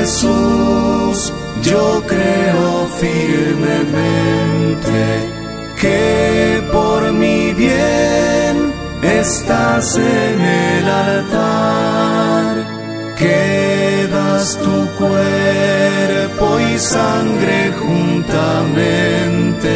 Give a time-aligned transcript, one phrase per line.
[0.00, 1.30] Jesús,
[1.62, 3.68] yo creo firmemente
[5.78, 12.66] que por mi bien estás en el altar,
[13.18, 19.74] que das tu cuerpo y sangre juntamente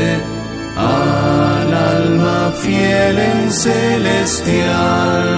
[0.74, 5.33] al alma fiel en celestial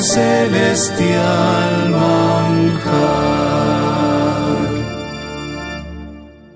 [0.00, 3.16] celestial manjar.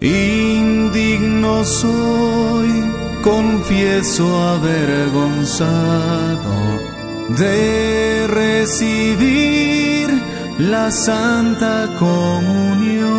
[0.00, 2.70] Indigno soy,
[3.22, 4.24] confieso
[4.56, 6.00] avergonzado
[7.38, 10.08] de recibir
[10.58, 13.10] la santa comunión.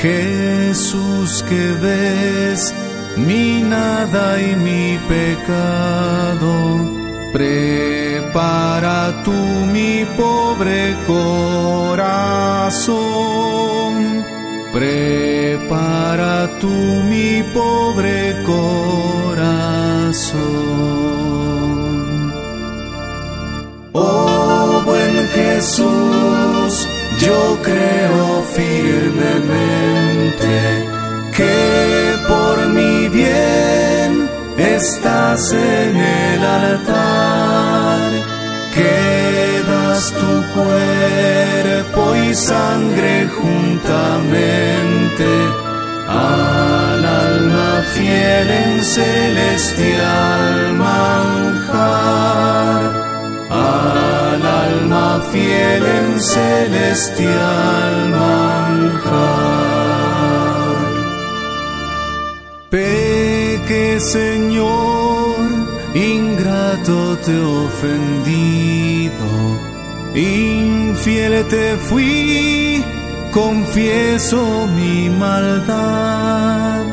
[0.00, 2.74] Jesús que ves
[3.16, 7.01] mi nada y mi pecado,
[7.32, 9.32] prepara tú
[9.72, 12.12] mi pobre corazón.
[14.72, 16.68] Prepara tú
[17.10, 18.72] mi pobre corazón.
[23.92, 26.88] Oh buen Jesús,
[27.20, 30.52] yo creo firmemente
[31.36, 36.21] que por mi bien estás en el
[36.56, 38.00] altar,
[38.74, 45.30] que das tu cuerpo y sangre juntamente
[46.08, 52.82] al alma fiel en celestial manjar,
[53.50, 59.62] al alma fiel en celestial manjar.
[62.70, 65.36] Peque Señor,
[66.72, 69.26] ingrato te he ofendido,
[70.14, 72.84] infiel te fui,
[73.32, 76.84] confieso mi maldad,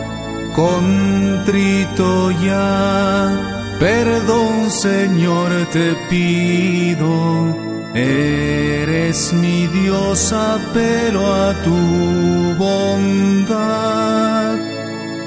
[0.56, 7.56] contrito ya, perdón Señor te pido,
[7.94, 14.10] eres mi Dios, apelo a tu bondad.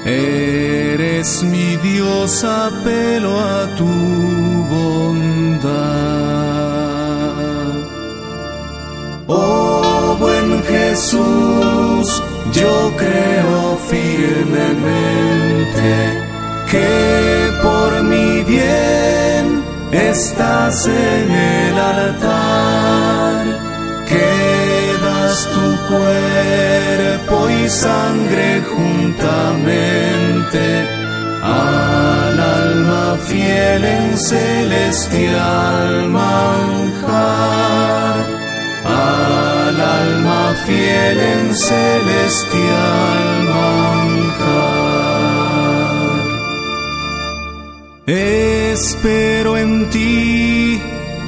[0.05, 3.85] Eres mi Dios, apelo a tu
[4.69, 5.73] bondad.
[9.27, 12.21] Oh buen Jesús,
[12.51, 14.73] yo creo firmemente
[16.69, 22.42] que por mi bien estás en el altar,
[25.33, 30.63] das tu cuerpo y sangre juntamente
[31.41, 37.05] al alma fiel en celestial manjar,
[38.85, 43.23] al alma fiel en celestial
[43.55, 44.53] manjar.
[48.05, 50.79] Espero en ti,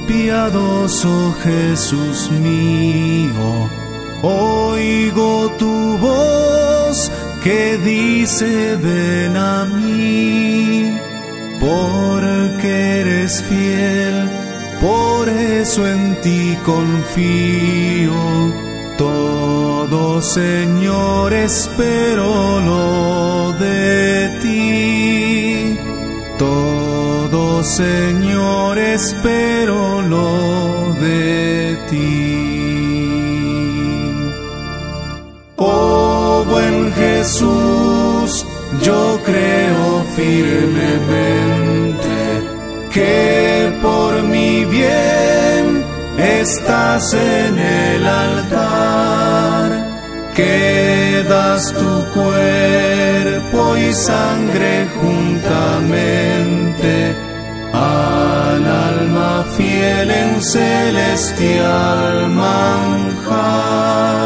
[0.07, 3.69] piadoso Jesús mío,
[4.25, 7.11] oigo tu voz
[7.43, 10.97] que dice ven a mí,
[11.59, 14.27] porque eres fiel,
[14.81, 18.13] por eso en ti confío.
[18.97, 25.77] Todo Señor espero lo de ti.
[26.37, 32.44] Todo Señor espero lo de ti.
[37.25, 38.45] Jesús,
[38.83, 41.97] yo creo firmemente
[42.93, 45.83] que por mi bien
[46.19, 49.71] estás en el altar,
[50.35, 57.15] que das tu cuerpo y sangre juntamente
[57.73, 64.24] al alma fiel en celestial manjar,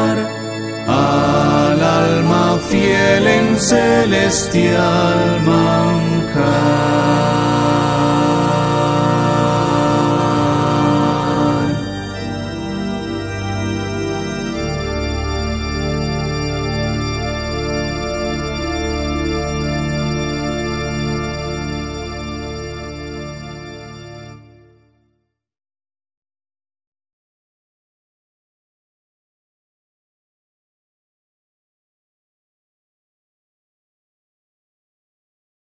[3.18, 6.09] en celestial manjar.